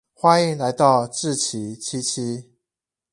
[0.15, 2.49] 歡迎來到志祺七七